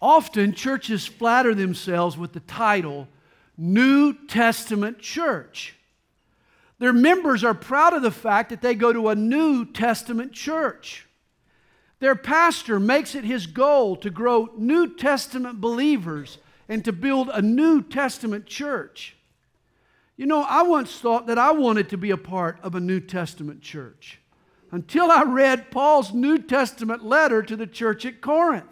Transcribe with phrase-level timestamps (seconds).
[0.00, 3.08] Often, churches flatter themselves with the title
[3.56, 5.76] New Testament Church.
[6.78, 11.06] Their members are proud of the fact that they go to a New Testament church.
[12.00, 16.38] Their pastor makes it his goal to grow New Testament believers
[16.68, 19.16] and to build a New Testament church.
[20.16, 23.00] You know, I once thought that I wanted to be a part of a New
[23.00, 24.20] Testament church
[24.70, 28.66] until I read Paul's New Testament letter to the church at Corinth.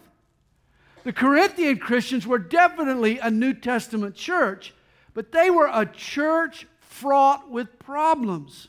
[1.04, 4.72] The Corinthian Christians were definitely a New Testament church,
[5.14, 8.68] but they were a church fraught with problems.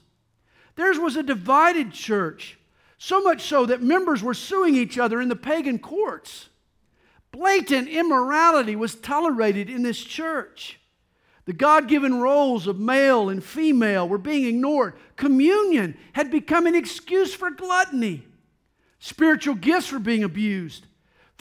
[0.76, 2.58] Theirs was a divided church,
[2.98, 6.50] so much so that members were suing each other in the pagan courts.
[7.32, 10.80] Blatant immorality was tolerated in this church.
[11.46, 14.94] The God given roles of male and female were being ignored.
[15.18, 18.26] Communion had become an excuse for gluttony.
[19.00, 20.88] Spiritual gifts were being abused.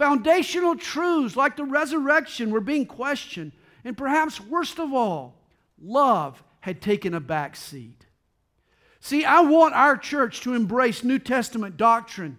[0.03, 3.53] Foundational truths like the resurrection were being questioned.
[3.85, 5.37] And perhaps worst of all,
[5.81, 8.07] love had taken a back seat.
[8.99, 12.37] See, I want our church to embrace New Testament doctrine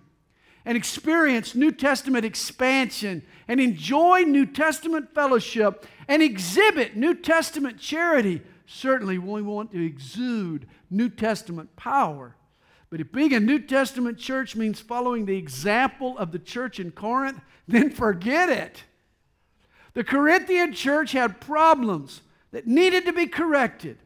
[0.66, 8.42] and experience New Testament expansion and enjoy New Testament fellowship and exhibit New Testament charity.
[8.66, 12.36] Certainly, we want to exude New Testament power.
[12.94, 16.92] But if being a New Testament church means following the example of the church in
[16.92, 18.84] Corinth, then forget it.
[19.96, 22.22] The Corinthian church had problems
[22.52, 23.98] that needed to be corrected.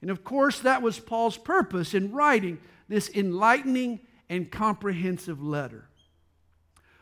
[0.00, 5.90] And of course, that was Paul's purpose in writing this enlightening and comprehensive letter.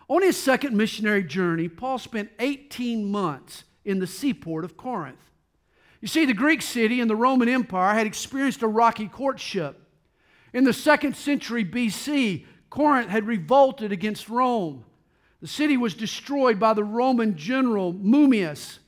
[0.09, 5.31] On his second missionary journey, Paul spent 18 months in the seaport of Corinth.
[6.01, 9.85] You see, the Greek city and the Roman Empire had experienced a rocky courtship.
[10.53, 14.85] In the second century BC, Corinth had revolted against Rome.
[15.41, 18.79] The city was destroyed by the Roman general Mummius.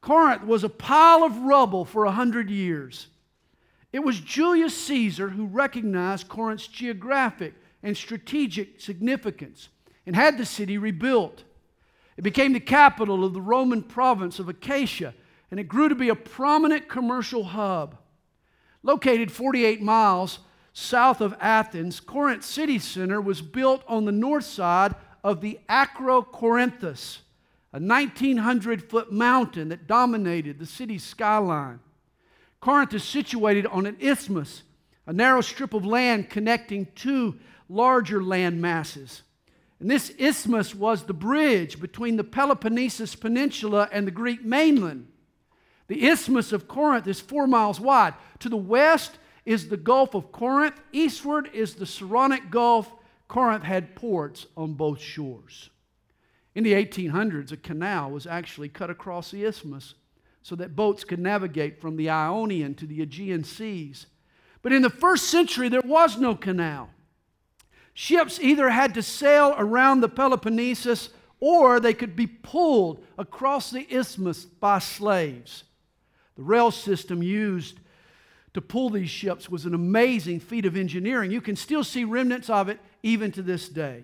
[0.00, 3.08] Corinth was a pile of rubble for a hundred years.
[3.92, 9.70] It was Julius Caesar who recognized Corinth's geographic and strategic significance
[10.06, 11.44] and had the city rebuilt.
[12.16, 15.14] It became the capital of the Roman province of Achaia,
[15.50, 17.96] and it grew to be a prominent commercial hub.
[18.82, 20.40] Located 48 miles
[20.78, 24.94] south of Athens, Corinth city center was built on the north side
[25.24, 27.18] of the Acrocorinthus,
[27.72, 31.80] a 1,900 foot mountain that dominated the city's skyline.
[32.60, 34.62] Corinth is situated on an isthmus,
[35.06, 39.22] a narrow strip of land connecting two larger land masses.
[39.80, 45.08] And this isthmus was the bridge between the Peloponnesus Peninsula and the Greek mainland.
[45.88, 48.14] The isthmus of Corinth is four miles wide.
[48.40, 52.92] To the west is the Gulf of Corinth, eastward is the Saronic Gulf.
[53.28, 55.70] Corinth had ports on both shores.
[56.54, 59.94] In the 1800s, a canal was actually cut across the isthmus
[60.42, 64.04] so that boats could navigate from the Ionian to the Aegean seas.
[64.60, 66.90] But in the first century, there was no canal.
[67.94, 71.08] Ships either had to sail around the Peloponnesus
[71.40, 75.64] or they could be pulled across the isthmus by slaves.
[76.36, 77.80] The rail system used
[78.58, 81.30] to pull these ships was an amazing feat of engineering.
[81.30, 84.02] You can still see remnants of it even to this day.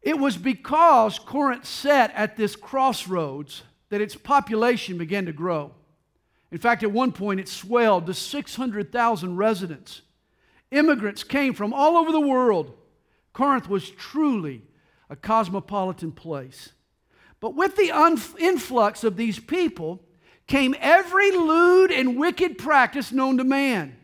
[0.00, 5.72] It was because Corinth sat at this crossroads that its population began to grow.
[6.52, 10.02] In fact, at one point it swelled to 600,000 residents.
[10.70, 12.72] Immigrants came from all over the world.
[13.32, 14.62] Corinth was truly
[15.10, 16.70] a cosmopolitan place.
[17.40, 17.90] But with the
[18.38, 20.04] influx of these people
[20.46, 23.96] came every lewd and wicked practice known to man.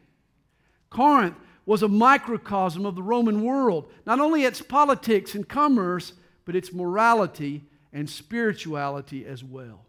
[0.90, 6.14] Corinth was a microcosm of the Roman world, not only its politics and commerce,
[6.46, 9.84] but its morality and spirituality as well.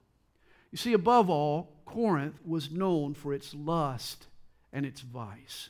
[0.71, 4.27] You see, above all, Corinth was known for its lust
[4.71, 5.69] and its vice.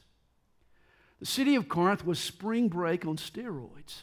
[1.19, 4.01] The city of Corinth was spring break on steroids.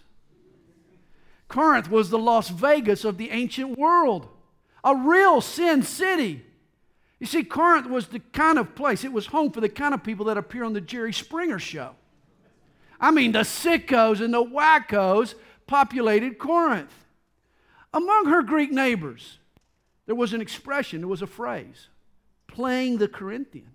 [1.48, 4.28] Corinth was the Las Vegas of the ancient world,
[4.84, 6.45] a real sin city.
[7.18, 10.04] You see, Corinth was the kind of place, it was home for the kind of
[10.04, 11.94] people that appear on the Jerry Springer show.
[13.00, 15.34] I mean, the sickos and the wackos
[15.66, 16.92] populated Corinth.
[17.92, 19.38] Among her Greek neighbors,
[20.06, 21.88] there was an expression, there was a phrase
[22.46, 23.70] playing the Corinthian.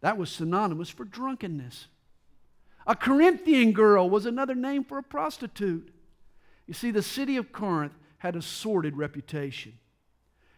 [0.00, 1.86] That was synonymous for drunkenness.
[2.86, 5.90] A Corinthian girl was another name for a prostitute.
[6.66, 9.78] You see, the city of Corinth had a sordid reputation.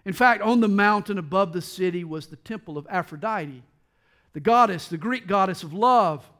[0.07, 3.65] In fact, on the mountain above the city was the temple of Aphrodite,
[4.35, 6.31] the goddess, the Greek goddess of love.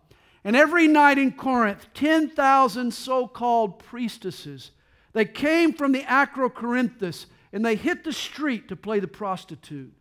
[0.45, 4.71] And every night in Corinth, 10,000 so called priestesses,
[5.15, 9.93] They came from the Acrocorinthus and they hit the street to play the prostitute.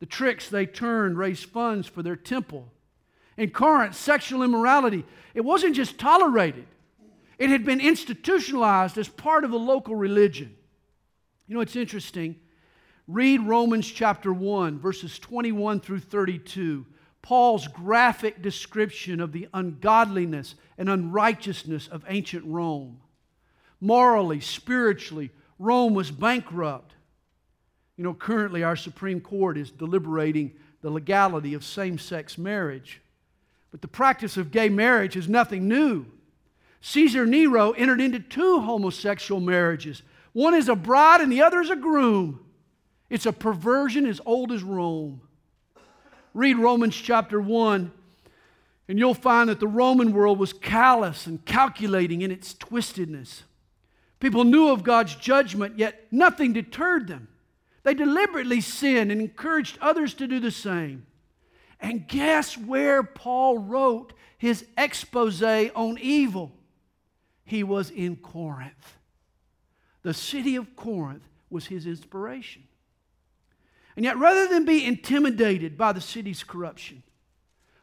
[0.00, 2.70] The tricks they turned raised funds for their temple.
[3.38, 6.66] In Corinth, sexual immorality, it wasn't just tolerated,
[7.38, 10.54] it had been institutionalized as part of the local religion.
[11.46, 12.36] You know, it's interesting.
[13.08, 16.84] Read Romans chapter 1, verses 21 through 32.
[17.22, 23.00] Paul's graphic description of the ungodliness and unrighteousness of ancient Rome.
[23.80, 26.94] Morally, spiritually, Rome was bankrupt.
[27.96, 30.52] You know, currently our Supreme Court is deliberating
[30.82, 33.00] the legality of same sex marriage.
[33.70, 36.06] But the practice of gay marriage is nothing new.
[36.80, 40.02] Caesar Nero entered into two homosexual marriages.
[40.32, 42.45] One is a bride and the other is a groom.
[43.08, 45.20] It's a perversion as old as Rome.
[46.34, 47.92] Read Romans chapter 1,
[48.88, 53.42] and you'll find that the Roman world was callous and calculating in its twistedness.
[54.20, 57.28] People knew of God's judgment, yet nothing deterred them.
[57.84, 61.06] They deliberately sinned and encouraged others to do the same.
[61.80, 66.52] And guess where Paul wrote his expose on evil?
[67.44, 68.96] He was in Corinth.
[70.02, 72.64] The city of Corinth was his inspiration.
[73.96, 77.02] And yet, rather than be intimidated by the city's corruption,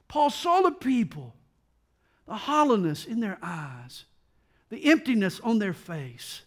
[0.08, 1.34] Paul saw the people,
[2.28, 4.06] the hollowness in their eyes,
[4.70, 6.44] the emptiness on their face.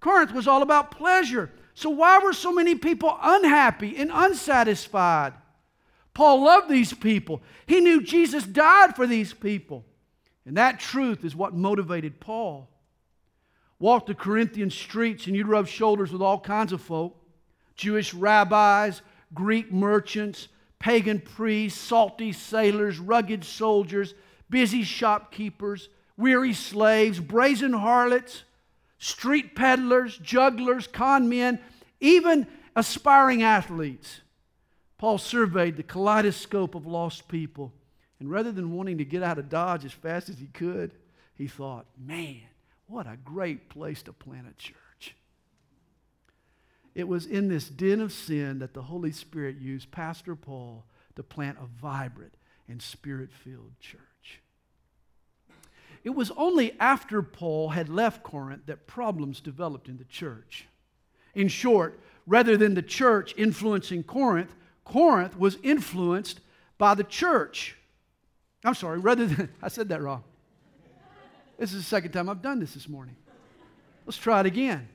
[0.00, 1.50] Corinth was all about pleasure.
[1.74, 5.32] So, why were so many people unhappy and unsatisfied?
[6.12, 7.40] Paul loved these people.
[7.66, 9.84] He knew Jesus died for these people.
[10.44, 12.68] And that truth is what motivated Paul.
[13.78, 17.19] Walk the Corinthian streets and you'd rub shoulders with all kinds of folk
[17.80, 19.00] Jewish rabbis,
[19.32, 20.48] Greek merchants,
[20.78, 24.12] pagan priests, salty sailors, rugged soldiers,
[24.50, 25.88] busy shopkeepers,
[26.18, 28.42] weary slaves, brazen harlots,
[28.98, 31.58] street peddlers, jugglers, con men,
[32.00, 32.46] even
[32.76, 34.20] aspiring athletes.
[34.98, 37.72] Paul surveyed the kaleidoscope of lost people,
[38.18, 40.92] and rather than wanting to get out of Dodge as fast as he could,
[41.34, 42.42] he thought, man,
[42.88, 44.76] what a great place to plant a church.
[47.00, 50.84] It was in this den of sin that the Holy Spirit used Pastor Paul
[51.16, 52.34] to plant a vibrant
[52.68, 54.42] and spirit filled church.
[56.04, 60.66] It was only after Paul had left Corinth that problems developed in the church.
[61.34, 64.54] In short, rather than the church influencing Corinth,
[64.84, 66.40] Corinth was influenced
[66.76, 67.78] by the church.
[68.62, 70.22] I'm sorry, rather than, I said that wrong.
[71.56, 73.16] This is the second time I've done this this morning.
[74.04, 74.86] Let's try it again.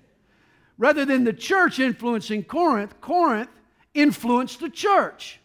[0.78, 3.50] Rather than the church influencing Corinth, Corinth
[3.94, 5.40] influenced the church.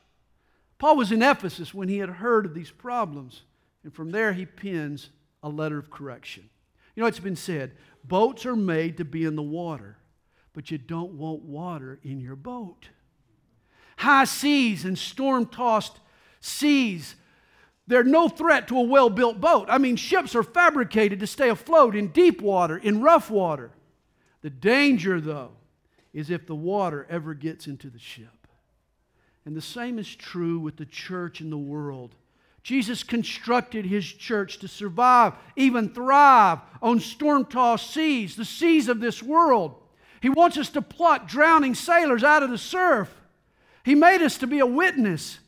[0.78, 3.42] Paul was in Ephesus when he had heard of these problems,
[3.84, 5.10] and from there he pens
[5.42, 6.48] a letter of correction.
[6.94, 7.72] You know, it's been said
[8.02, 9.98] boats are made to be in the water,
[10.52, 12.88] but you don't want water in your boat.
[13.98, 16.00] High seas and storm tossed
[16.40, 17.14] seas,
[17.86, 19.66] they're no threat to a well built boat.
[19.68, 23.72] I mean, ships are fabricated to stay afloat in deep water, in rough water.
[24.42, 25.52] The danger, though,
[26.12, 28.46] is if the water ever gets into the ship.
[29.44, 32.14] And the same is true with the church in the world.
[32.62, 39.00] Jesus constructed his church to survive, even thrive on storm tossed seas, the seas of
[39.00, 39.76] this world.
[40.20, 43.14] He wants us to pluck drowning sailors out of the surf.
[43.82, 45.38] He made us to be a witness.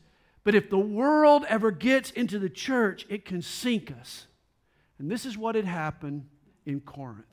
[0.43, 4.25] But if the world ever gets into the church, it can sink us.
[4.99, 6.25] And this is what had happened
[6.65, 7.25] in Corinth.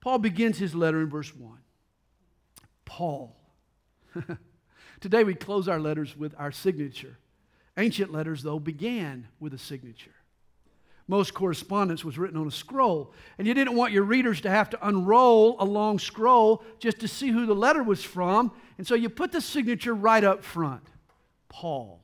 [0.00, 1.58] Paul begins his letter in verse 1.
[2.84, 3.36] Paul.
[5.00, 7.18] Today we close our letters with our signature.
[7.76, 10.14] Ancient letters, though, began with a signature.
[11.06, 14.70] Most correspondence was written on a scroll, and you didn't want your readers to have
[14.70, 18.94] to unroll a long scroll just to see who the letter was from, and so
[18.94, 20.84] you put the signature right up front
[21.48, 22.00] Paul.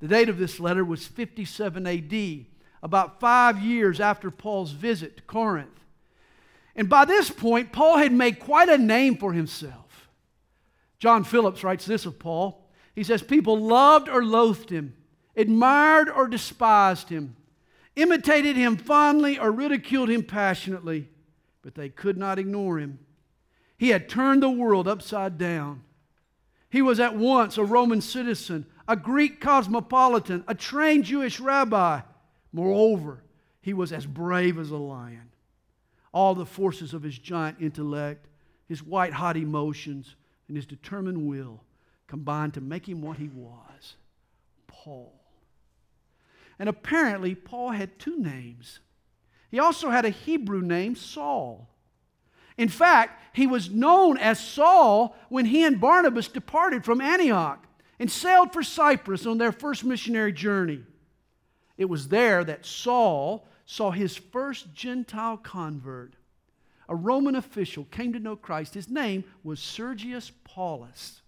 [0.00, 2.46] The date of this letter was 57 AD,
[2.82, 5.81] about five years after Paul's visit to Corinth.
[6.74, 10.08] And by this point, Paul had made quite a name for himself.
[10.98, 12.66] John Phillips writes this of Paul.
[12.94, 14.94] He says, People loved or loathed him,
[15.36, 17.36] admired or despised him,
[17.96, 21.08] imitated him fondly or ridiculed him passionately,
[21.62, 22.98] but they could not ignore him.
[23.76, 25.82] He had turned the world upside down.
[26.70, 32.00] He was at once a Roman citizen, a Greek cosmopolitan, a trained Jewish rabbi.
[32.52, 33.22] Moreover,
[33.60, 35.31] he was as brave as a lion
[36.12, 38.26] all the forces of his giant intellect,
[38.68, 40.14] his white hot emotions,
[40.48, 41.62] and his determined will
[42.06, 43.96] combined to make him what he was
[44.66, 45.14] Paul.
[46.58, 48.80] And apparently, Paul had two names.
[49.50, 51.68] He also had a Hebrew name, Saul.
[52.58, 57.64] In fact, he was known as Saul when he and Barnabas departed from Antioch
[57.98, 60.82] and sailed for Cyprus on their first missionary journey.
[61.78, 66.14] It was there that Saul saw his first Gentile convert.
[66.88, 68.74] A Roman official came to know Christ.
[68.74, 71.22] His name was Sergius Paulus.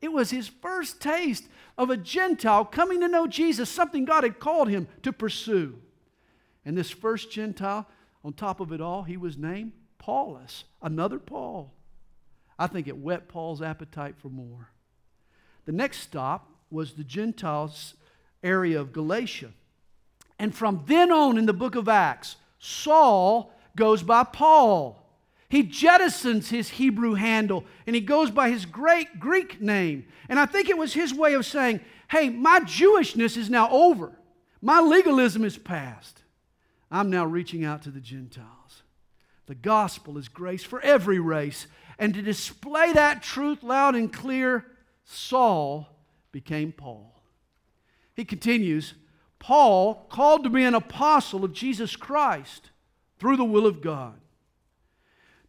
[0.00, 4.38] It was his first taste of a Gentile coming to know Jesus, something God had
[4.38, 5.78] called him to pursue.
[6.64, 7.88] And this first Gentile,
[8.24, 11.72] on top of it all, he was named Paulus, another Paul.
[12.58, 14.70] I think it whet Paul's appetite for more.
[15.64, 17.94] The next stop was the Gentiles
[18.42, 19.50] area of Galatia.
[20.38, 25.04] And from then on in the book of Acts, Saul goes by Paul.
[25.48, 30.06] He jettisons his Hebrew handle and he goes by his great Greek name.
[30.28, 31.80] And I think it was his way of saying,
[32.10, 34.12] hey, my Jewishness is now over.
[34.60, 36.22] My legalism is past.
[36.90, 38.82] I'm now reaching out to the Gentiles.
[39.46, 41.66] The gospel is grace for every race.
[41.98, 44.66] And to display that truth loud and clear,
[45.04, 45.88] Saul
[46.32, 47.14] became Paul.
[48.14, 48.94] He continues
[49.38, 52.70] Paul, called to be an apostle of Jesus Christ
[53.18, 54.18] through the will of God.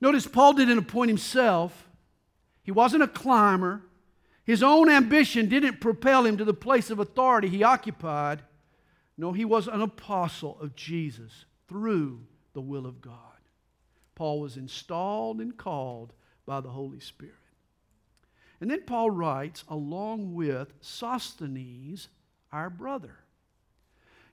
[0.02, 1.90] Notice Paul didn't appoint himself,
[2.64, 3.82] he wasn't a climber.
[4.46, 8.42] His own ambition didn't propel him to the place of authority he occupied.
[9.18, 12.22] No, he was an apostle of Jesus through
[12.54, 13.16] the will of God.
[14.16, 16.14] Paul was installed and called
[16.46, 17.36] by the Holy Spirit.
[18.60, 22.08] And then Paul writes, along with Sosthenes,
[22.52, 23.20] our brother.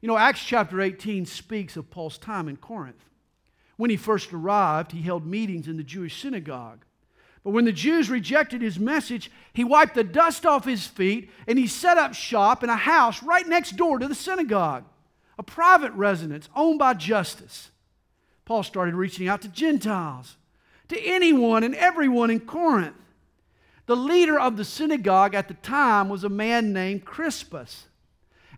[0.01, 3.05] You know, Acts chapter 18 speaks of Paul's time in Corinth.
[3.77, 6.85] When he first arrived, he held meetings in the Jewish synagogue.
[7.45, 11.59] But when the Jews rejected his message, he wiped the dust off his feet and
[11.59, 14.85] he set up shop in a house right next door to the synagogue,
[15.39, 17.71] a private residence owned by Justus.
[18.45, 20.37] Paul started reaching out to Gentiles,
[20.89, 22.97] to anyone and everyone in Corinth.
[23.87, 27.87] The leader of the synagogue at the time was a man named Crispus.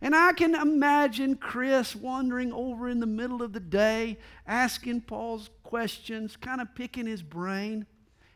[0.00, 5.50] And I can imagine Chris wandering over in the middle of the day, asking Paul's
[5.64, 7.86] questions, kind of picking his brain.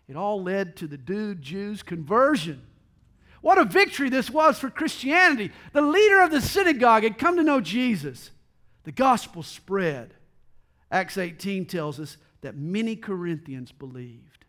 [0.08, 2.62] It all led to the dude Jew's conversion.
[3.40, 5.52] What a victory this was for Christianity.
[5.72, 8.30] The leader of the synagogue had come to know Jesus.
[8.84, 10.14] The gospel spread.
[10.90, 14.44] Acts 18 tells us that many Corinthians believed.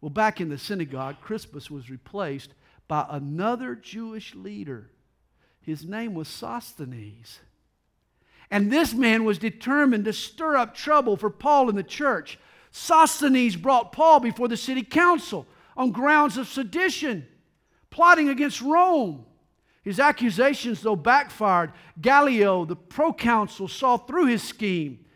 [0.00, 2.54] Well, back in the synagogue, Crispus was replaced
[2.86, 4.90] by another Jewish leader.
[5.66, 7.40] His name was Sosthenes.
[8.50, 12.38] And this man was determined to stir up trouble for Paul in the church.
[12.70, 15.46] Sosthenes brought Paul before the city council
[15.76, 17.26] on grounds of sedition,
[17.90, 19.26] plotting against Rome.
[19.82, 21.72] His accusations, though, backfired.
[22.00, 25.06] Gallio, the proconsul, saw through his scheme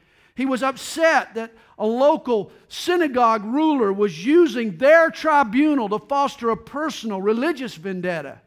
[0.41, 6.57] he was upset that a local synagogue ruler was using their tribunal to foster a
[6.57, 8.41] personal religious vendetta.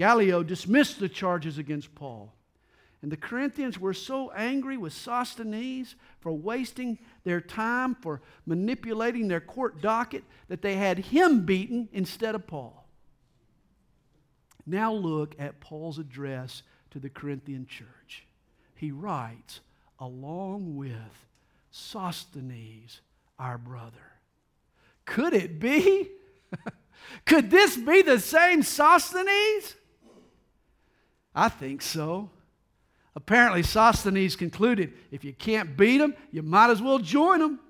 [0.00, 2.32] Gallio dismissed the charges against Paul.
[3.02, 9.42] And the Corinthians were so angry with Sosthenes for wasting their time, for manipulating their
[9.42, 12.86] court docket, that they had him beaten instead of Paul.
[14.64, 18.24] Now look at Paul's address to the Corinthian church.
[18.76, 19.60] He writes,
[19.98, 21.26] along with
[21.70, 23.02] Sosthenes,
[23.38, 24.14] our brother.
[25.04, 26.08] Could it be?
[27.26, 29.74] Could this be the same Sosthenes?
[31.34, 32.30] I think so.
[33.16, 37.60] Apparently, Sosthenes concluded if you can't beat them, you might as well join them.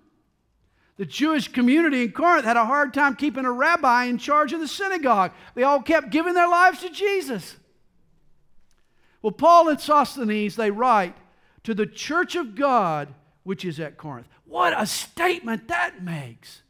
[0.97, 4.61] The Jewish community in Corinth had a hard time keeping a rabbi in charge of
[4.61, 5.33] the synagogue.
[5.55, 7.57] They all kept giving their lives to Jesus.
[9.23, 11.17] Well, Paul and Sosthenes, they write,
[11.65, 13.15] to the church of God
[13.45, 14.29] which is at Corinth.
[14.45, 16.63] What a statement that makes!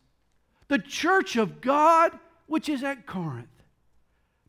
[0.69, 2.17] The church of God
[2.47, 3.60] which is at Corinth.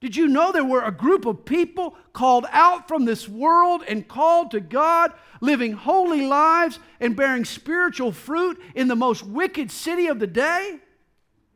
[0.01, 4.07] Did you know there were a group of people called out from this world and
[4.07, 10.07] called to God, living holy lives and bearing spiritual fruit in the most wicked city
[10.07, 10.79] of the day?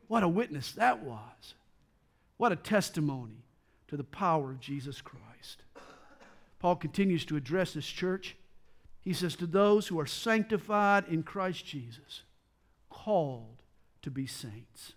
[0.06, 1.54] What a witness that was.
[2.38, 3.44] What a testimony
[3.88, 5.62] to the power of Jesus Christ.
[6.58, 8.36] Paul continues to address this church
[9.06, 12.24] he says, To those who are sanctified in Christ Jesus,
[12.90, 13.62] called
[14.02, 14.94] to be saints.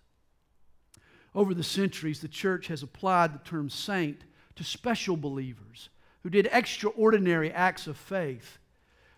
[1.35, 4.23] Over the centuries, the church has applied the term saint
[4.55, 5.89] to special believers
[6.23, 8.57] who did extraordinary acts of faith.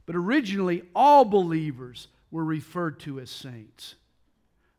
[0.06, 3.96] But originally, all believers were referred to as saints.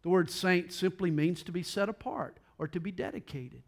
[0.02, 3.62] The word saint simply means to be set apart or to be dedicated.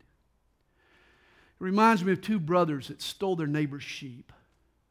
[1.60, 4.32] It reminds me of two brothers that stole their neighbor's sheep.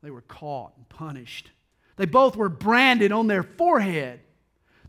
[0.01, 1.51] They were caught and punished.
[1.96, 4.22] They both were branded on their forehead.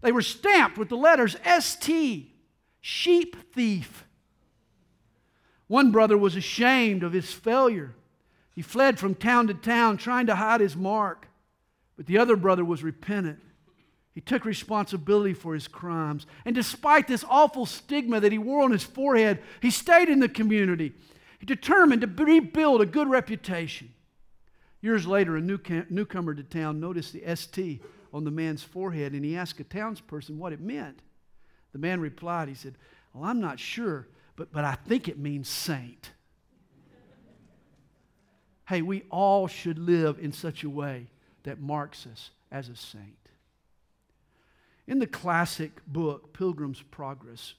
[0.00, 2.33] They were stamped with the letters ST,
[2.86, 4.04] sheep thief.
[5.68, 7.94] One brother was ashamed of his failure.
[8.54, 11.28] He fled from town to town trying to hide his mark.
[11.96, 13.40] But the other brother was repentant.
[14.14, 16.26] He took responsibility for his crimes.
[16.44, 20.28] And despite this awful stigma that he wore on his forehead, he stayed in the
[20.28, 20.92] community.
[21.38, 23.94] He determined to rebuild a good reputation.
[24.82, 29.38] Years later, a newcomer to town noticed the ST on the man's forehead and he
[29.38, 31.00] asked a townsperson what it meant.
[31.74, 32.76] The man replied, He said,
[33.12, 36.12] Well, I'm not sure, but, but I think it means saint.
[38.68, 41.08] hey, we all should live in such a way
[41.42, 43.18] that marks us as a saint.
[44.86, 47.54] In the classic book, Pilgrim's Progress,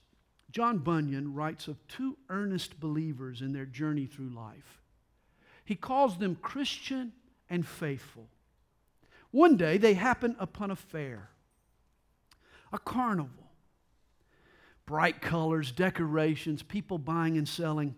[0.49, 4.79] John Bunyan writes of two earnest believers in their journey through life.
[5.65, 7.11] He calls them Christian
[7.49, 8.29] and faithful.
[9.31, 11.31] One day they happen upon a fair,
[12.71, 13.44] a carnival.
[14.85, 17.95] Bright colors, decorations, people buying and selling.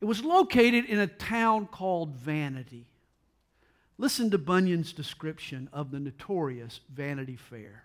[0.00, 2.86] It was located in a town called Vanity.
[3.98, 7.84] Listen to Bunyan's description of the notorious Vanity Fair.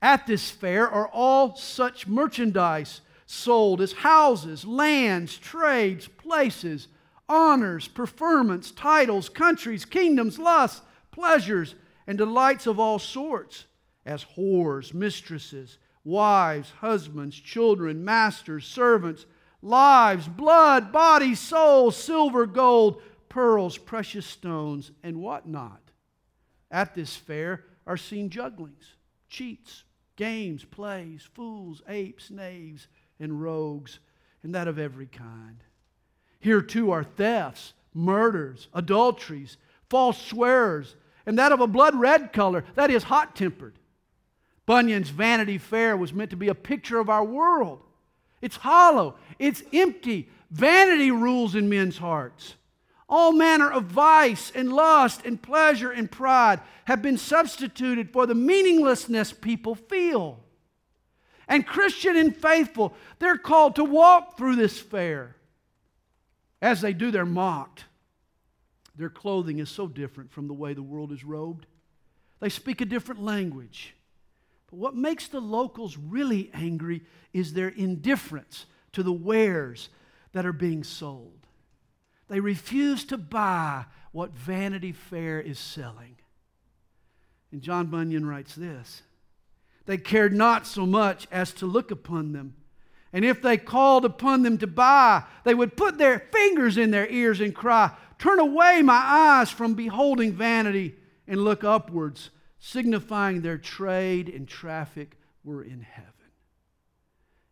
[0.00, 6.88] At this fair are all such merchandise sold as houses, lands, trades, places,
[7.28, 11.74] honors, preferments, titles, countries, kingdoms, lusts, pleasures,
[12.06, 13.66] and delights of all sorts,
[14.06, 15.78] as whores, mistresses,
[16.08, 19.26] wives, husbands, children, masters, servants,
[19.60, 25.82] lives, blood, body, soul, silver, gold, pearls, precious stones, and what not.
[26.70, 28.94] At this fair are seen jugglings,
[29.28, 29.84] cheats,
[30.16, 32.88] games, plays, fools, apes, knaves,
[33.20, 33.98] and rogues,
[34.42, 35.62] and that of every kind.
[36.40, 39.58] Here too are thefts, murders, adulteries,
[39.90, 40.96] false swearers,
[41.26, 43.78] and that of a blood red color, that is hot tempered.
[44.68, 47.80] Bunyan's Vanity Fair was meant to be a picture of our world.
[48.42, 50.28] It's hollow, it's empty.
[50.50, 52.54] Vanity rules in men's hearts.
[53.08, 58.34] All manner of vice and lust and pleasure and pride have been substituted for the
[58.34, 60.38] meaninglessness people feel.
[61.48, 65.34] And Christian and faithful, they're called to walk through this fair.
[66.60, 67.86] As they do, they're mocked.
[68.96, 71.64] Their clothing is so different from the way the world is robed.
[72.40, 73.94] They speak a different language.
[74.70, 77.02] But what makes the locals really angry
[77.32, 79.88] is their indifference to the wares
[80.32, 81.46] that are being sold.
[82.28, 86.16] They refuse to buy what Vanity Fair is selling.
[87.50, 89.02] And John Bunyan writes this
[89.86, 92.54] They cared not so much as to look upon them.
[93.10, 97.08] And if they called upon them to buy, they would put their fingers in their
[97.08, 103.58] ears and cry, Turn away my eyes from beholding vanity and look upwards, signifying their
[103.58, 106.12] trade and traffic were in heaven.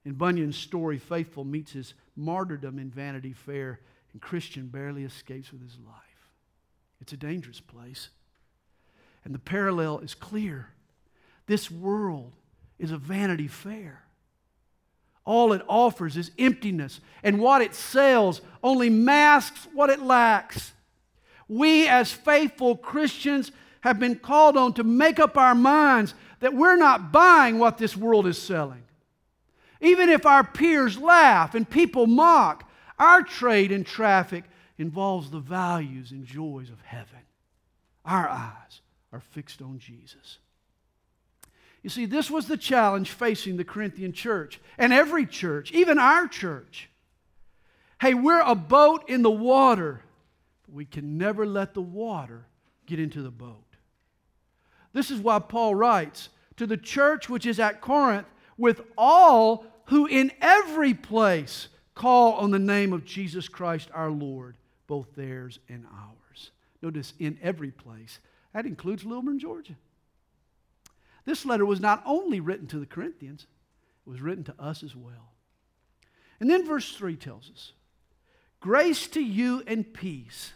[0.05, 3.81] In Bunyan's story, Faithful meets his martyrdom in Vanity Fair
[4.13, 6.31] and Christian barely escapes with his life.
[7.01, 8.09] It's a dangerous place.
[9.25, 10.71] And the parallel is clear.
[11.47, 12.33] This world
[12.79, 14.03] is a vanity fair.
[15.25, 20.73] All it offers is emptiness, and what it sells only masks what it lacks.
[21.49, 23.51] We, as faithful Christians,
[23.87, 27.97] have been called on to make up our minds that we're not buying what this
[27.97, 28.83] world is selling.
[29.81, 32.69] Even if our peers laugh and people mock,
[32.99, 34.43] our trade and traffic
[34.77, 37.21] involves the values and joys of heaven.
[38.05, 38.81] Our eyes
[39.13, 40.39] are fixed on Jesus.
[41.83, 46.27] You see, this was the challenge facing the Corinthian church and every church, even our
[46.27, 46.91] church.
[48.01, 50.01] Hey, we're a boat in the water,
[50.65, 52.47] but we can never let the water
[52.87, 53.66] get into the boat.
[54.97, 60.07] This is why Paul writes to the church which is at Corinth with all who
[60.07, 64.57] in every place call on the name of Jesus Christ our Lord,
[64.87, 66.51] both theirs and ours.
[66.81, 68.21] Notice, in every place.
[68.55, 69.77] That includes Lilburn, Georgia.
[71.27, 73.47] This letter was not only written to the Corinthians,
[74.07, 75.35] it was written to us as well.
[76.41, 77.73] And then verse 3 tells us
[78.61, 80.55] Grace to you and peace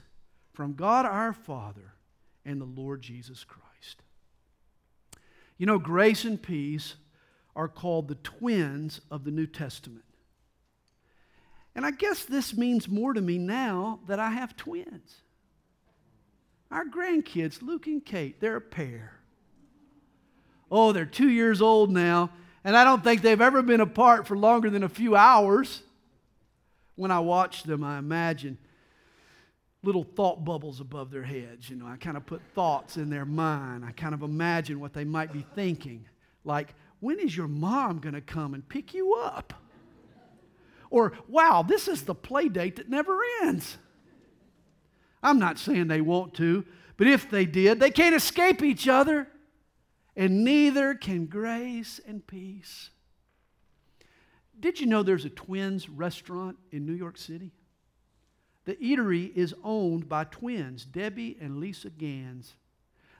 [0.55, 1.93] from God our Father
[2.47, 3.70] and the Lord Jesus Christ.
[5.61, 6.95] You know, grace and peace
[7.55, 10.07] are called the twins of the New Testament.
[11.75, 15.21] And I guess this means more to me now that I have twins.
[16.71, 19.21] Our grandkids, Luke and Kate, they're a pair.
[20.71, 22.31] Oh, they're two years old now,
[22.65, 25.83] and I don't think they've ever been apart for longer than a few hours.
[26.95, 28.57] When I watch them, I imagine
[29.83, 31.71] little thought bubbles above their heads.
[31.71, 33.85] You know, I kind of put thoughts in their mind.
[33.85, 36.07] I kind of imagine what they might be thinking.
[36.45, 39.55] Like, when is your mom going to come and pick you up?
[40.91, 43.79] Or, wow, this is the play date that never ends.
[45.23, 46.65] I'm not saying they want to,
[46.97, 49.29] but if they did, they can't escape each other,
[50.17, 52.91] and neither can grace and peace.
[54.59, 57.53] Did you know there's a twins restaurant in New York City?
[58.65, 62.55] The eatery is owned by twins, Debbie and Lisa Ganz.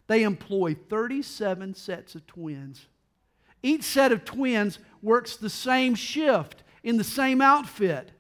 [0.07, 2.87] They employ 37 sets of twins.
[3.63, 8.13] Each set of twins works the same shift in the same outfit.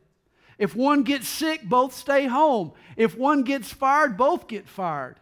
[0.59, 2.73] If one gets sick, both stay home.
[2.97, 5.17] If one gets fired, both get fired.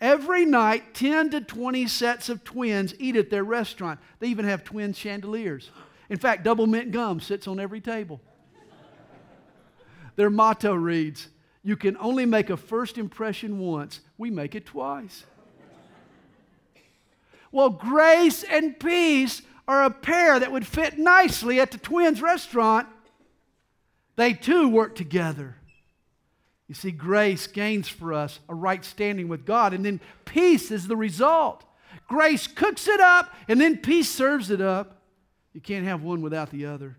[0.00, 3.98] Every night, 10 to 20 sets of twins eat at their restaurant.
[4.18, 5.70] They even have twin chandeliers.
[6.08, 8.20] In fact, Doublemint gum sits on every table.
[10.16, 11.28] Their motto reads
[11.62, 15.24] You can only make a first impression once, we make it twice.
[17.52, 22.88] Well, grace and peace are a pair that would fit nicely at the twins' restaurant.
[24.16, 25.56] They too work together.
[26.68, 30.88] You see, grace gains for us a right standing with God, and then peace is
[30.88, 31.64] the result.
[32.08, 35.02] Grace cooks it up, and then peace serves it up.
[35.52, 36.98] You can't have one without the other.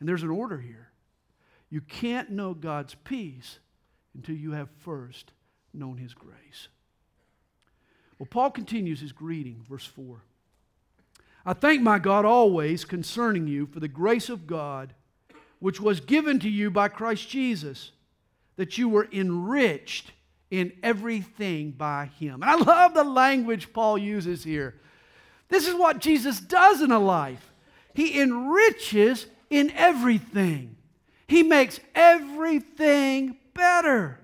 [0.00, 0.85] And there's an order here.
[1.70, 3.58] You can't know God's peace
[4.14, 5.32] until you have first
[5.74, 6.68] known His grace.
[8.18, 10.22] Well, Paul continues his greeting, verse 4.
[11.44, 14.94] I thank my God always concerning you for the grace of God
[15.58, 17.92] which was given to you by Christ Jesus,
[18.56, 20.12] that you were enriched
[20.50, 22.42] in everything by him.
[22.42, 24.80] And I love the language Paul uses here.
[25.48, 27.52] This is what Jesus does in a life.
[27.94, 30.75] He enriches in everything.
[31.28, 34.20] He makes everything better.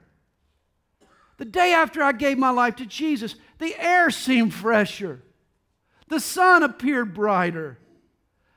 [1.39, 5.23] The day after I gave my life to Jesus, the air seemed fresher.
[6.09, 7.79] The sun appeared brighter.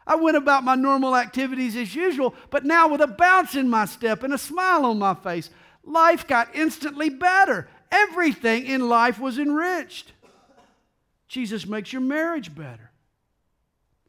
[0.05, 3.86] I went about my normal activities as usual, but now with a bounce in my
[3.86, 5.49] step and a smile on my face,
[5.84, 7.67] life got instantly better.
[7.91, 10.12] Everything in life was enriched.
[11.27, 12.91] Jesus makes your marriage better.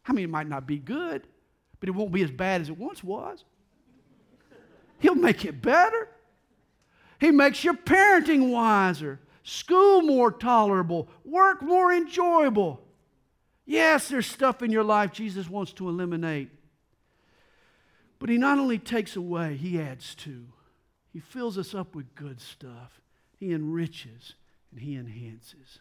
[0.07, 1.27] I mean, it might not be good,
[1.81, 3.45] but it won't be as bad as it once was.
[5.07, 6.09] He'll make it better.
[7.21, 12.81] He makes your parenting wiser, school more tolerable, work more enjoyable.
[13.65, 16.51] Yes, there's stuff in your life Jesus wants to eliminate.
[18.19, 20.47] But He not only takes away, He adds to.
[21.13, 23.01] He fills us up with good stuff,
[23.39, 24.35] He enriches
[24.73, 25.79] and He enhances.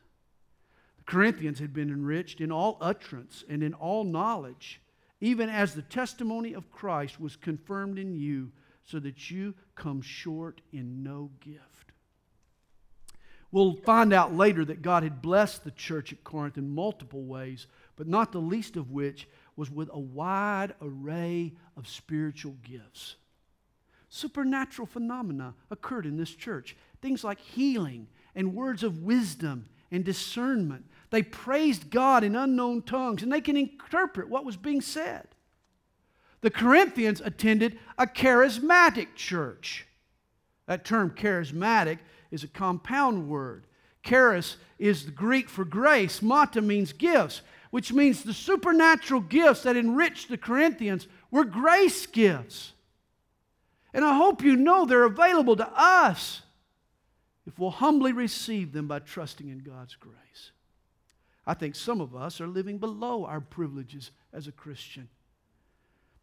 [0.99, 4.81] The Corinthians had been enriched in all utterance and in all knowledge,
[5.19, 8.51] even as the testimony of Christ was confirmed in you,
[8.85, 11.91] so that you come short in no gift.
[13.51, 17.67] We'll find out later that God had blessed the church at Corinth in multiple ways,
[17.95, 23.15] but not the least of which was with a wide array of spiritual gifts.
[24.09, 26.75] Supernatural phenomena occurred in this church.
[27.01, 30.85] Things like healing and words of wisdom and discernment.
[31.09, 35.27] They praised God in unknown tongues and they can interpret what was being said.
[36.45, 39.87] The Corinthians attended a charismatic church.
[40.67, 41.97] That term charismatic
[42.29, 43.65] is a compound word.
[44.03, 46.21] Charis is the Greek for grace.
[46.21, 52.73] Mata means gifts, which means the supernatural gifts that enriched the Corinthians were grace gifts.
[53.91, 56.43] And I hope you know they're available to us
[57.47, 60.51] if we'll humbly receive them by trusting in God's grace.
[61.47, 65.09] I think some of us are living below our privileges as a Christian.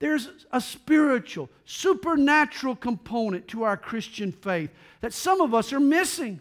[0.02, 6.40] There's a spiritual, supernatural component to our Christian faith that some of us are missing.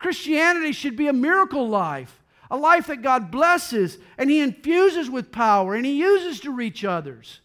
[0.00, 5.30] Christianity should be a miracle life, a life that God blesses and He infuses with
[5.30, 7.38] power and He uses to reach others.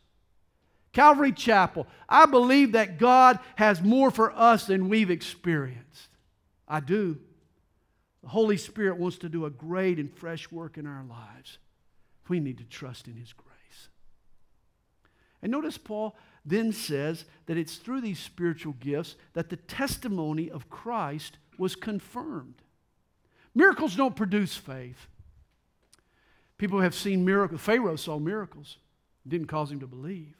[0.91, 6.09] Calvary Chapel, I believe that God has more for us than we've experienced.
[6.67, 7.19] I do.
[8.23, 11.59] The Holy Spirit wants to do a great and fresh work in our lives.
[12.27, 13.51] We need to trust in His grace.
[15.41, 20.69] And notice Paul then says that it's through these spiritual gifts that the testimony of
[20.69, 22.55] Christ was confirmed.
[23.53, 25.07] Miracles don't produce faith.
[26.57, 27.61] People have seen miracles.
[27.61, 28.77] Pharaoh saw miracles,
[29.27, 30.35] didn't cause him to believe.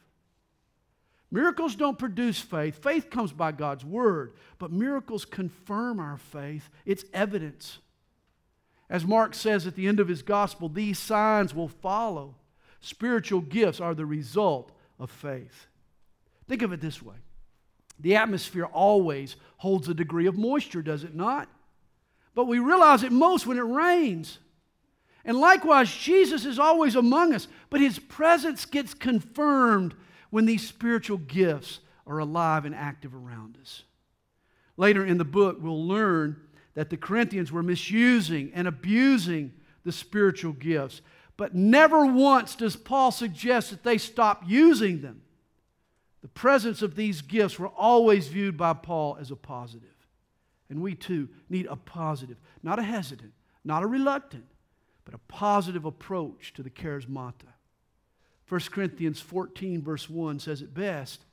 [1.30, 2.82] Miracles don't produce faith.
[2.82, 6.68] Faith comes by God's word, but miracles confirm our faith.
[6.84, 7.78] It's evidence.
[8.90, 12.34] As Mark says at the end of his gospel, these signs will follow.
[12.80, 15.66] Spiritual gifts are the result of faith.
[16.48, 17.16] Think of it this way
[18.00, 21.48] The atmosphere always holds a degree of moisture, does it not?
[22.34, 24.38] But we realize it most when it rains.
[25.24, 29.94] And likewise, Jesus is always among us, but his presence gets confirmed
[30.30, 33.82] when these spiritual gifts are alive and active around us.
[34.76, 36.36] Later in the book, we'll learn
[36.74, 39.52] that the Corinthians were misusing and abusing
[39.84, 41.02] the spiritual gifts.
[41.36, 45.22] But never once does Paul suggest that they stop using them.
[46.20, 49.88] The presence of these gifts were always viewed by Paul as a positive.
[50.70, 53.32] And we too need a positive, not a hesitant,
[53.64, 54.46] not a reluctant,
[55.04, 57.52] but a positive approach to the charismata.
[58.48, 61.24] 1 Corinthians 14, verse 1 says it best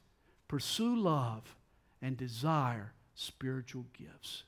[0.47, 1.55] pursue love
[2.01, 4.43] and desire spiritual gifts.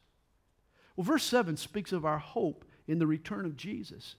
[0.95, 4.15] Well, verse 7 speaks of our hope in the return of Jesus.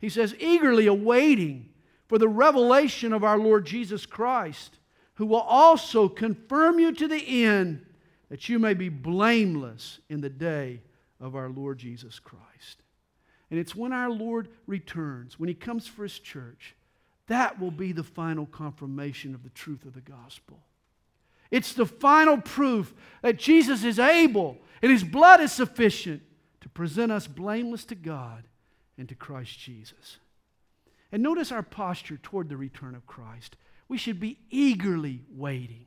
[0.00, 1.68] He says, eagerly awaiting
[2.08, 4.78] for the revelation of our Lord Jesus Christ,
[5.14, 7.84] who will also confirm you to the end
[8.30, 10.80] that you may be blameless in the day
[11.20, 12.82] of our Lord Jesus Christ.
[13.50, 16.74] And it's when our Lord returns, when he comes for his church,
[17.26, 20.60] that will be the final confirmation of the truth of the gospel.
[21.50, 26.22] It's the final proof that Jesus is able and his blood is sufficient
[26.60, 28.44] to present us blameless to God
[29.00, 30.18] and to Christ Jesus.
[31.10, 33.56] And notice our posture toward the return of Christ.
[33.88, 35.86] We should be eagerly waiting,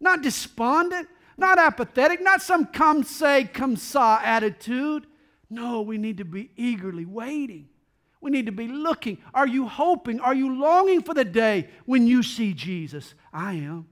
[0.00, 5.06] not despondent, not apathetic, not some come say, come saw attitude.
[5.50, 7.68] No, we need to be eagerly waiting.
[8.20, 9.18] We need to be looking.
[9.34, 10.20] Are you hoping?
[10.20, 13.14] Are you longing for the day when you see Jesus?
[13.32, 13.88] I am.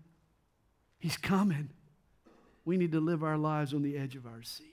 [0.98, 1.70] He's coming.
[2.64, 4.68] We need to live our lives on the edge of our seat.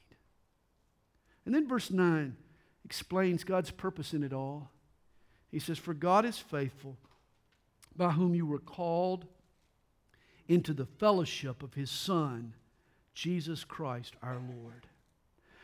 [1.46, 2.38] And then verse 9
[2.86, 4.72] explains God's purpose in it all.
[5.52, 6.98] He says, For God is faithful,
[7.96, 9.26] by whom you were called
[10.48, 12.54] into the fellowship of his Son,
[13.13, 14.88] Jesus Christ our Lord.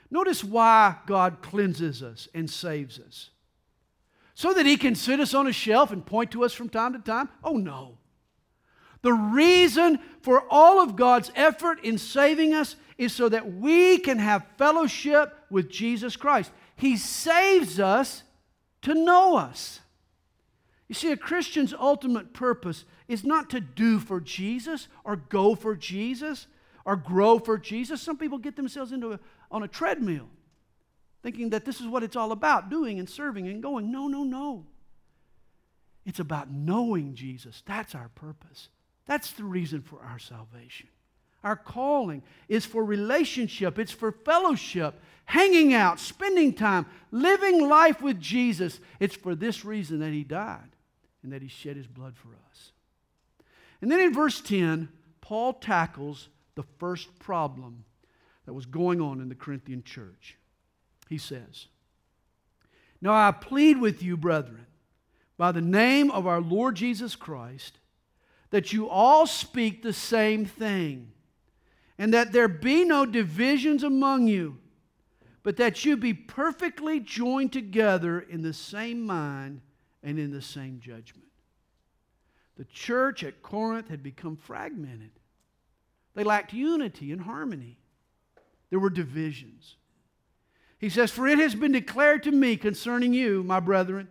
[0.10, 3.30] Notice why God cleanses us and saves us.
[4.34, 6.94] So that he can sit us on a shelf and point to us from time
[6.94, 7.28] to time?
[7.44, 7.98] Oh, no.
[9.02, 14.20] The reason for all of God's effort in saving us is so that we can
[14.20, 16.52] have fellowship with Jesus Christ.
[16.78, 18.24] He saves us
[18.84, 19.82] to know us.
[20.88, 25.76] You see, a Christian's ultimate purpose is not to do for Jesus or go for
[25.76, 26.48] Jesus
[26.86, 28.02] or grow for Jesus.
[28.02, 29.20] Some people get themselves into a,
[29.52, 30.30] on a treadmill
[31.24, 33.92] thinking that this is what it's all about doing and serving and going.
[33.92, 34.66] No, no, no.
[36.06, 37.64] It's about knowing Jesus.
[37.66, 38.70] That's our purpose.
[39.08, 40.88] That's the reason for our salvation.
[41.48, 48.20] Our calling is for relationship, it's for fellowship, hanging out, spending time, living life with
[48.20, 48.82] Jesus.
[49.00, 50.76] It's for this reason that He died
[51.24, 52.74] and that He shed His blood for us.
[53.82, 54.90] And then in verse 10,
[55.22, 57.86] Paul tackles the first problem
[58.46, 60.36] that was going on in the Corinthian church.
[61.08, 61.68] He says,
[63.02, 64.66] Now I plead with you, brethren,
[65.38, 67.80] by the name of our Lord Jesus Christ
[68.50, 71.14] that you all speak the same thing,
[71.98, 74.58] and that there be no divisions among you,
[75.44, 79.62] but that you be perfectly joined together in the same mind
[80.04, 81.28] and in the same judgment.
[82.58, 85.12] The church at Corinth had become fragmented.
[86.16, 87.78] They lacked unity and harmony.
[88.70, 89.76] There were divisions.
[90.80, 94.10] He says, For it has been declared to me concerning you, my brethren,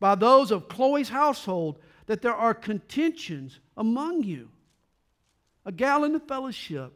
[0.00, 4.48] by those of Chloe's household, that there are contentions among you.
[5.64, 6.92] A gal in the fellowship,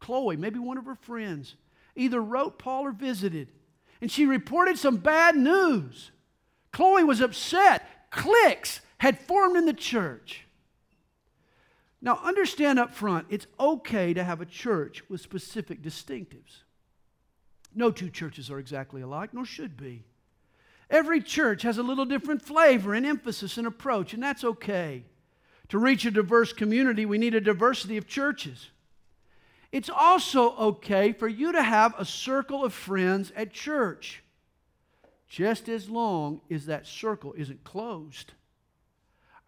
[0.00, 1.54] Chloe, maybe one of her friends,
[1.94, 3.48] either wrote Paul or visited,
[4.00, 6.10] and she reported some bad news.
[6.72, 8.10] Chloe was upset.
[8.10, 10.46] Cliques had formed in the church.
[12.02, 16.62] Now, understand up front, it's okay to have a church with specific distinctives.
[17.74, 20.04] No two churches are exactly alike, nor should be.
[20.88, 25.04] Every church has a little different flavor and emphasis and approach, and that's okay.
[25.68, 28.70] To reach a diverse community, we need a diversity of churches.
[29.72, 34.22] It's also okay for you to have a circle of friends at church,
[35.28, 38.32] just as long as that circle isn't closed.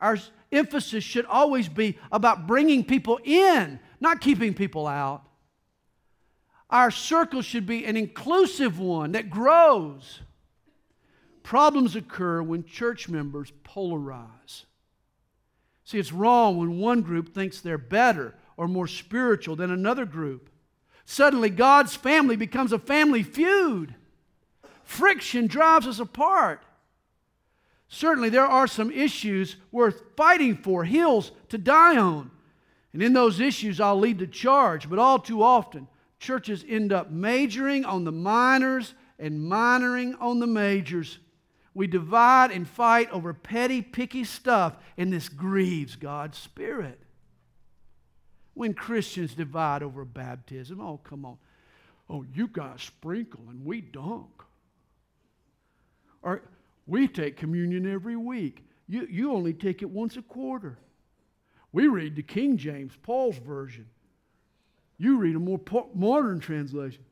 [0.00, 0.18] Our
[0.52, 5.24] emphasis should always be about bringing people in, not keeping people out.
[6.70, 10.20] Our circle should be an inclusive one that grows.
[11.42, 14.64] Problems occur when church members polarize.
[15.85, 20.48] See, it's wrong when one group thinks they're better or more spiritual than another group.
[21.05, 23.96] Suddenly, God's family becomes a family feud.
[24.85, 26.62] Friction drives us apart.
[27.88, 32.31] Certainly, there are some issues worth fighting for, hills to die on.
[32.92, 35.88] And in those issues, I'll lead the charge, but all too often,
[36.20, 41.18] churches end up majoring on the minors and minoring on the majors.
[41.75, 47.02] We divide and fight over petty, picky stuff, and this grieves God's Spirit.
[48.55, 51.38] When Christians divide over baptism, oh, come on.
[52.09, 54.43] Oh, you guys sprinkle and we dunk.
[56.23, 56.43] Or
[56.87, 58.65] we take communion every week.
[58.88, 60.79] You, you only take it once a quarter.
[61.73, 63.87] We read the King James, Paul's version.
[64.99, 65.61] You read a more
[65.95, 67.03] modern translation.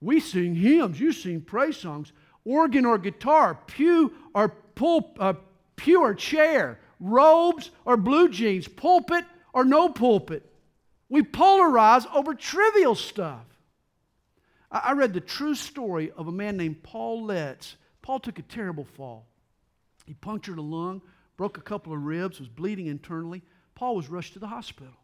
[0.00, 0.98] We sing hymns.
[0.98, 2.12] You sing praise songs.
[2.44, 5.34] Organ or guitar, pew or pul- uh,
[5.76, 10.44] pew or chair, robes or blue jeans, pulpit or no pulpit.
[11.08, 13.44] We polarize over trivial stuff.
[14.70, 17.76] I, read the true story of a man named Paul Letts.
[18.00, 19.26] Paul took a terrible fall.
[20.06, 21.02] He punctured a lung,
[21.36, 23.42] broke a couple of ribs, was bleeding internally.
[23.74, 24.94] Paul was rushed to the hospital.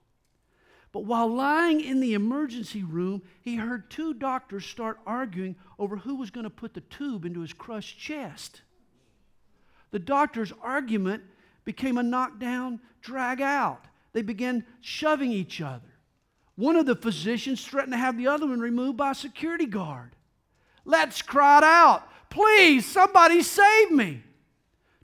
[0.91, 6.17] But while lying in the emergency room, he heard two doctors start arguing over who
[6.17, 8.63] was going to put the tube into his crushed chest.
[9.91, 11.23] The doctors' argument
[11.65, 13.85] became a knockdown, drag out.
[14.19, 15.95] They began shoving each other.
[16.57, 20.11] One of the physicians threatened to have the other one removed by a security guard.
[20.85, 24.25] Letts cried out, Please, somebody save me.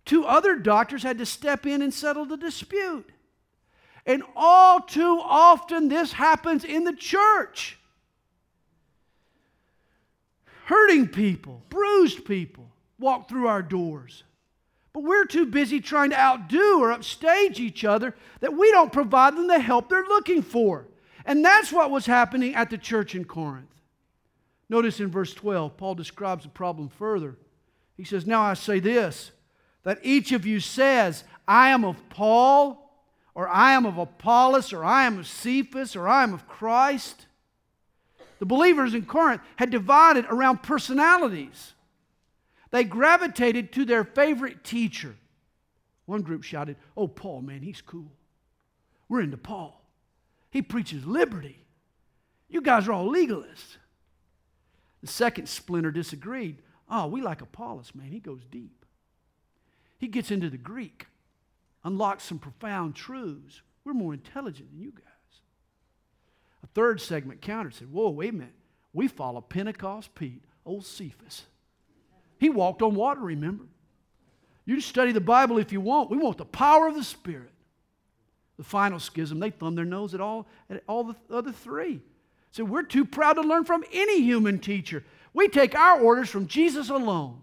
[0.05, 3.09] Two other doctors had to step in and settle the dispute.
[4.05, 7.79] And all too often, this happens in the church.
[10.65, 14.25] Hurting people, bruised people walk through our doors.
[14.95, 19.37] But we're too busy trying to outdo or upstage each other that we don't provide
[19.37, 20.87] them the help they're looking for.
[21.27, 23.69] And that's what was happening at the church in Corinth.
[24.71, 27.37] Notice in verse 12, Paul describes the problem further.
[27.99, 29.33] He says, Now I say this,
[29.83, 32.85] that each of you says, I am of Paul
[33.35, 37.27] or I am of Apollos, or I am of Cephas, or I am of Christ.
[38.39, 41.73] The believers in Corinth had divided around personalities.
[42.75, 45.15] They gravitated to their favorite teacher.
[46.07, 48.11] One group shouted, Oh, Paul, man, he's cool.
[49.09, 49.81] We're into Paul.
[50.51, 51.65] He preaches liberty.
[52.49, 53.77] You guys are all legalists.
[55.03, 56.63] The second splinter disagreed.
[56.91, 58.11] Oh, we like Apollos, man.
[58.11, 58.85] He goes deep.
[59.97, 61.07] He gets into the Greek
[61.85, 63.63] unlocks some profound truths.
[63.85, 65.05] We're more intelligent than you guys.
[66.65, 68.55] A third segment countered said, Whoa, wait a minute.
[68.93, 71.45] We follow Pentecost Pete, old Cephas.
[72.39, 73.65] He walked on water, remember?
[74.67, 76.11] You can study the Bible if you want.
[76.11, 77.51] We want the power of the Spirit.
[78.57, 82.01] The final schism, they thumb their nose at all, at all the other three.
[82.51, 85.05] So we're too proud to learn from any human teacher.
[85.33, 87.43] We take our orders from Jesus alone.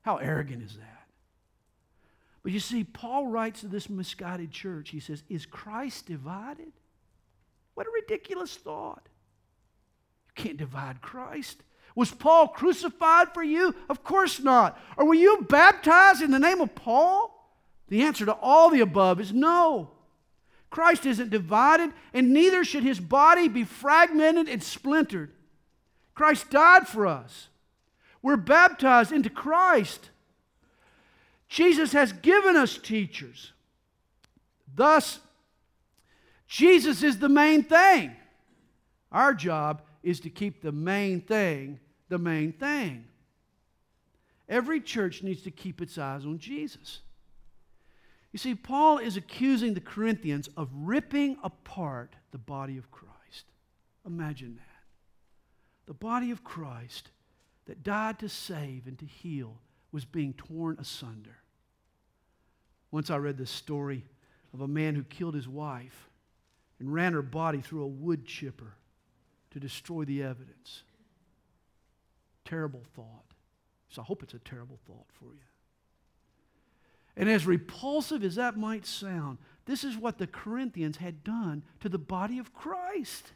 [0.00, 1.06] How arrogant is that?
[2.42, 6.72] But you see, Paul writes to this misguided church, he says, Is Christ divided?
[7.74, 9.02] What a ridiculous thought.
[10.26, 11.62] You can't divide Christ.
[11.94, 13.74] Was Paul crucified for you?
[13.88, 14.78] Of course not.
[14.96, 17.36] Or were you baptized in the name of Paul?
[17.88, 19.90] The answer to all the above is no.
[20.70, 25.32] Christ isn't divided, and neither should his body be fragmented and splintered.
[26.14, 27.48] Christ died for us.
[28.22, 30.10] We're baptized into Christ.
[31.48, 33.52] Jesus has given us teachers.
[34.72, 35.18] Thus,
[36.46, 38.14] Jesus is the main thing.
[39.10, 43.06] Our job is to keep the main thing the main thing.
[44.48, 47.00] Every church needs to keep its eyes on Jesus.
[48.32, 53.46] You see, Paul is accusing the Corinthians of ripping apart the body of Christ.
[54.04, 54.64] Imagine that.
[55.86, 57.10] The body of Christ
[57.66, 59.58] that died to save and to heal
[59.92, 61.38] was being torn asunder.
[62.90, 64.04] Once I read this story
[64.52, 66.10] of a man who killed his wife
[66.80, 68.74] and ran her body through a wood chipper
[69.50, 70.82] to destroy the evidence.
[72.44, 73.24] Terrible thought.
[73.88, 75.40] So I hope it's a terrible thought for you.
[77.16, 81.88] And as repulsive as that might sound, this is what the Corinthians had done to
[81.88, 83.32] the body of Christ.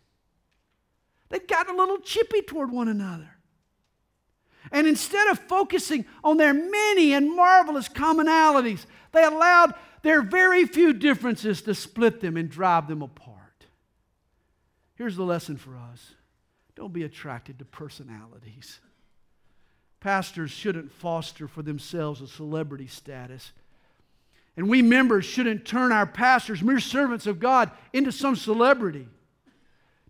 [1.28, 3.30] They'd gotten a little chippy toward one another.
[4.72, 10.92] And instead of focusing on their many and marvelous commonalities, they allowed their very few
[10.92, 13.33] differences to split them and drive them apart.
[14.96, 16.14] Here's the lesson for us
[16.74, 18.80] don't be attracted to personalities.
[20.00, 23.52] Pastors shouldn't foster for themselves a celebrity status.
[24.56, 29.08] And we members shouldn't turn our pastors, mere servants of God, into some celebrity.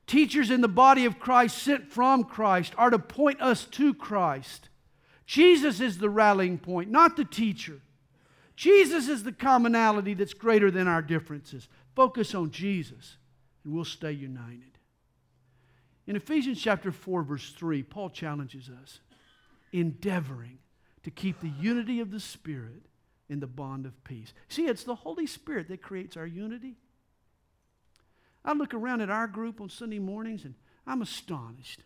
[0.07, 4.69] Teachers in the body of Christ sent from Christ are to point us to Christ.
[5.27, 7.81] Jesus is the rallying point, not the teacher.
[8.57, 11.69] Jesus is the commonality that's greater than our differences.
[11.97, 13.17] Focus on Jesus,
[13.65, 14.74] and we'll stay united.
[16.07, 19.01] In Ephesians chapter 4, verse 3, Paul challenges us
[19.73, 20.59] endeavoring
[21.03, 22.83] to keep the unity of the Spirit
[23.29, 24.35] in the bond of peace.
[24.49, 26.77] See, it's the Holy Spirit that creates our unity.
[28.45, 30.55] I look around at our group on Sunday mornings and
[30.87, 31.81] I'm astonished.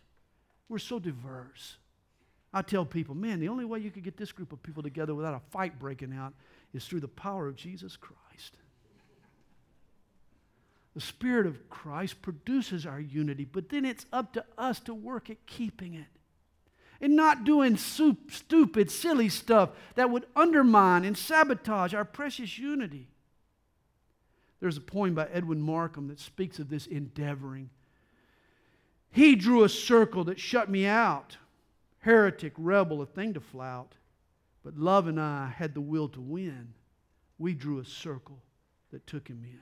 [0.67, 1.77] We're so diverse.
[2.53, 5.15] I tell people, man, the only way you could get this group of people together
[5.15, 6.33] without a fight breaking out
[6.73, 8.57] is through the power of Jesus Christ.
[10.99, 15.29] The Spirit of Christ produces our unity, but then it's up to us to work
[15.29, 16.09] at keeping it
[16.99, 23.07] and not doing stupid, silly stuff that would undermine and sabotage our precious unity.
[24.59, 27.69] There's a poem by Edwin Markham that speaks of this endeavoring.
[29.09, 31.37] He drew a circle that shut me out.
[31.99, 33.95] Heretic, rebel, a thing to flout.
[34.65, 36.73] But love and I had the will to win.
[37.37, 38.39] We drew a circle
[38.91, 39.61] that took him in.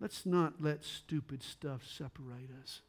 [0.00, 2.80] Let's not let stupid stuff separate us.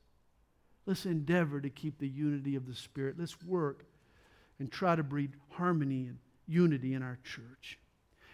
[0.86, 3.16] Let's endeavor to keep the unity of the Spirit.
[3.18, 3.86] Let's work
[4.60, 7.78] and try to breed harmony and unity in our church.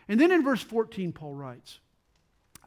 [0.07, 1.79] And then in verse 14, Paul writes,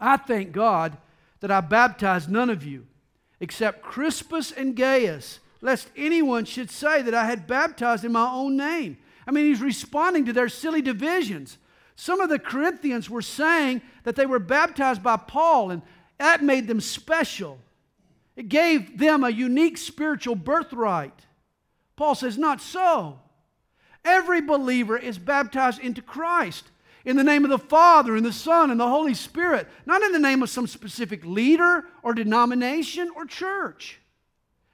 [0.00, 0.96] I thank God
[1.40, 2.86] that I baptized none of you
[3.40, 8.56] except Crispus and Gaius, lest anyone should say that I had baptized in my own
[8.56, 8.98] name.
[9.26, 11.58] I mean, he's responding to their silly divisions.
[11.96, 15.82] Some of the Corinthians were saying that they were baptized by Paul, and
[16.18, 17.58] that made them special.
[18.36, 21.26] It gave them a unique spiritual birthright.
[21.96, 23.20] Paul says, Not so.
[24.04, 26.64] Every believer is baptized into Christ
[27.04, 30.12] in the name of the Father and the Son and the Holy Spirit, not in
[30.12, 34.00] the name of some specific leader or denomination or church.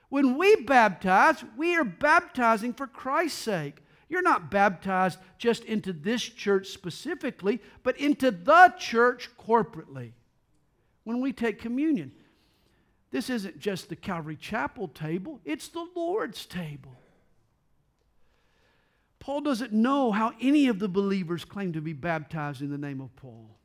[0.09, 3.83] When we baptize, we are baptizing for Christ's sake.
[4.09, 10.13] You're not baptized just into this church specifically, but into the church corporately.
[11.05, 12.13] When we take communion,
[13.11, 16.97] this isn't just the Calvary Chapel table, it's the Lord's table.
[19.19, 23.01] Paul doesn't know how any of the believers claim to be baptized in the name
[23.01, 23.57] of Paul.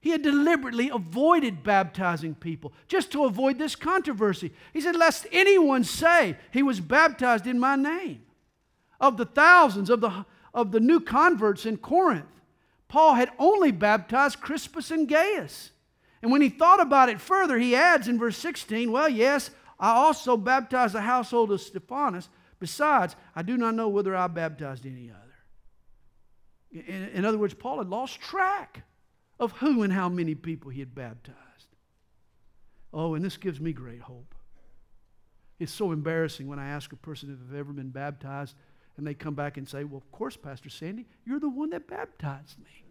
[0.00, 4.52] He had deliberately avoided baptizing people just to avoid this controversy.
[4.72, 8.22] He said, Lest anyone say he was baptized in my name.
[8.98, 12.40] Of the thousands of the, of the new converts in Corinth,
[12.88, 15.70] Paul had only baptized Crispus and Gaius.
[16.22, 19.90] And when he thought about it further, he adds in verse 16, Well, yes, I
[19.92, 22.28] also baptized the household of Stephanas
[22.60, 26.84] Besides, I do not know whether I baptized any other.
[26.86, 28.84] In, in other words, Paul had lost track
[29.40, 31.38] of who and how many people he had baptized.
[32.92, 34.34] Oh, and this gives me great hope.
[35.58, 38.54] It's so embarrassing when I ask a person if they've ever been baptized
[38.96, 41.88] and they come back and say, Well, of course, Pastor Sandy, you're the one that
[41.88, 42.84] baptized me.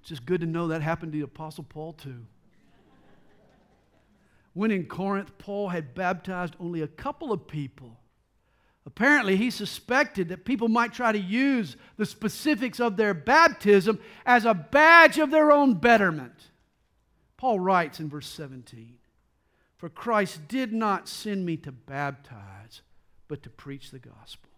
[0.00, 2.26] It's just good to know that happened to the Apostle Paul, too.
[4.52, 7.98] When in Corinth, Paul had baptized only a couple of people.
[8.86, 14.44] Apparently, he suspected that people might try to use the specifics of their baptism as
[14.44, 16.50] a badge of their own betterment.
[17.36, 18.98] Paul writes in verse 17
[19.76, 22.80] For Christ did not send me to baptize,
[23.28, 24.50] but to preach the gospel.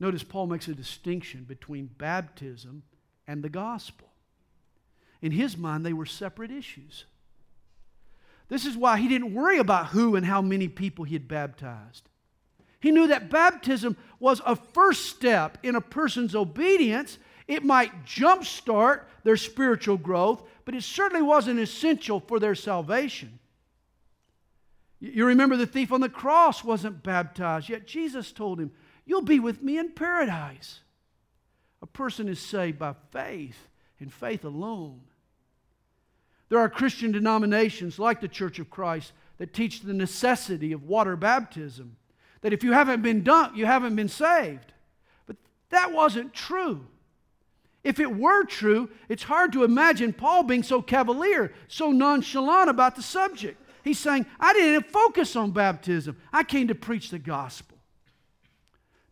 [0.00, 2.84] Notice Paul makes a distinction between baptism
[3.28, 4.08] and the gospel.
[5.22, 7.04] In his mind, they were separate issues.
[8.48, 12.08] This is why he didn't worry about who and how many people he had baptized.
[12.80, 17.18] He knew that baptism was a first step in a person's obedience.
[17.46, 23.38] It might jumpstart their spiritual growth, but it certainly wasn't essential for their salvation.
[25.00, 28.72] You remember the thief on the cross wasn't baptized, yet Jesus told him,
[29.04, 30.80] You'll be with me in paradise.
[31.92, 33.68] Person is saved by faith
[34.00, 35.00] and faith alone.
[36.48, 41.16] There are Christian denominations like the Church of Christ that teach the necessity of water
[41.16, 41.96] baptism.
[42.40, 44.72] That if you haven't been dunked, you haven't been saved.
[45.26, 45.36] But
[45.70, 46.86] that wasn't true.
[47.84, 52.96] If it were true, it's hard to imagine Paul being so cavalier, so nonchalant about
[52.96, 53.60] the subject.
[53.84, 57.78] He's saying, I didn't focus on baptism, I came to preach the gospel.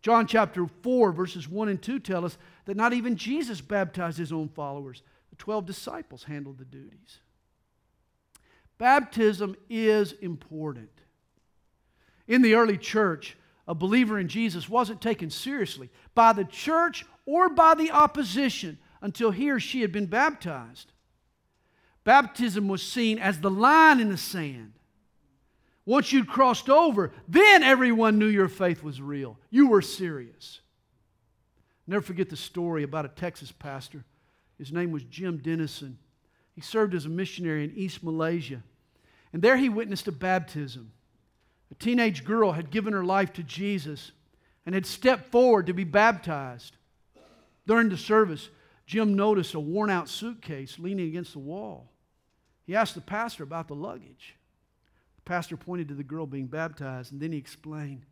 [0.03, 4.33] John chapter 4, verses 1 and 2 tell us that not even Jesus baptized his
[4.33, 7.21] own followers, the 12 disciples handled the duties.
[8.79, 10.91] Baptism is important.
[12.29, 13.37] In the early church,
[13.67, 19.31] a believer in Jesus wasn't taken seriously by the church or by the opposition until
[19.31, 20.93] he or she had been baptized.
[22.05, 24.73] Baptism was seen as the line in the sand.
[25.85, 29.39] Once you'd crossed over, then everyone knew your faith was real.
[29.51, 30.61] You were serious.
[31.87, 34.05] Never forget the story about a Texas pastor.
[34.59, 35.99] His name was Jim Denison.
[36.55, 38.63] He served as a missionary in East Malaysia.
[39.33, 40.93] And there he witnessed a baptism.
[41.71, 44.13] A teenage girl had given her life to Jesus
[44.65, 46.77] and had stepped forward to be baptized.
[47.67, 48.49] During the service,
[48.87, 51.91] Jim noticed a worn out suitcase leaning against the wall.
[52.67, 54.35] He asked the pastor about the luggage.
[55.17, 58.03] The pastor pointed to the girl being baptized, and then he explained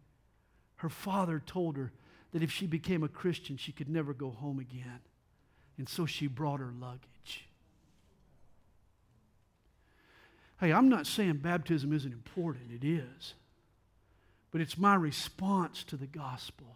[0.77, 1.93] her father told her
[2.35, 4.99] that if she became a Christian, she could never go home again.
[5.79, 7.47] And so she brought her luggage.
[10.59, 13.35] Hey, I'm not saying baptism isn't important, it is.
[14.51, 16.67] But it's my response to the gospel,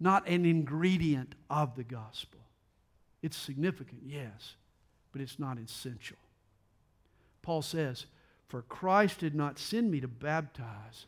[0.00, 2.40] not an ingredient of the gospel.
[3.20, 4.54] It's significant, yes,
[5.12, 6.16] but it's not essential.
[7.42, 8.06] Paul says,
[8.48, 11.04] For Christ did not send me to baptize,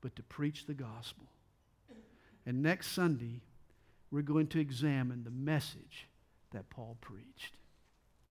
[0.00, 1.26] but to preach the gospel.
[2.48, 3.42] And next Sunday,
[4.10, 6.08] we're going to examine the message
[6.52, 7.58] that Paul preached.